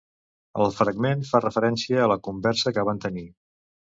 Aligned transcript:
El 0.63 0.71
fragment 0.77 1.19
fa 1.31 1.41
referència 1.43 2.01
a 2.05 2.09
la 2.13 2.17
conversa 2.29 2.75
que 2.79 2.87
van 2.91 3.03
tenir 3.07 3.27